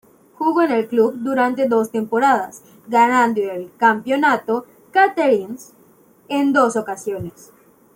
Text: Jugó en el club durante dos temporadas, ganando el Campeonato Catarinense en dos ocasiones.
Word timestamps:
Jugó 0.33 0.63
en 0.63 0.71
el 0.71 0.87
club 0.87 1.13
durante 1.17 1.67
dos 1.67 1.91
temporadas, 1.91 2.63
ganando 2.87 3.39
el 3.41 3.71
Campeonato 3.77 4.65
Catarinense 4.91 5.73
en 6.27 6.51
dos 6.53 6.75
ocasiones. 6.75 7.51